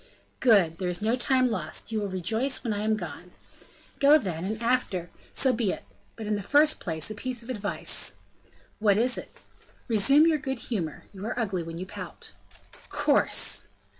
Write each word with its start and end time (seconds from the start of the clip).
"Good; 0.39 0.79
there 0.79 0.89
is 0.89 1.03
no 1.03 1.15
time 1.15 1.47
lost, 1.51 1.91
you 1.91 1.99
will 1.99 2.07
rejoice 2.09 2.63
when 2.63 2.73
I 2.73 2.79
am 2.79 2.97
gone." 2.97 3.33
"Go, 3.99 4.17
then; 4.17 4.43
and 4.45 4.59
after" 4.59 5.11
"So 5.31 5.53
be 5.53 5.71
it; 5.71 5.83
but 6.15 6.25
in 6.25 6.33
the 6.33 6.41
first 6.41 6.79
place, 6.79 7.11
a 7.11 7.13
piece 7.13 7.43
of 7.43 7.51
advice." 7.51 8.15
"What 8.79 8.97
is 8.97 9.15
it?" 9.15 9.29
"Resume 9.87 10.25
your 10.25 10.39
good 10.39 10.57
humor, 10.57 11.05
you 11.13 11.23
are 11.27 11.37
ugly 11.39 11.61
when 11.61 11.77
you 11.77 11.85
pout." 11.85 12.31
"Coarse!" 12.89 13.67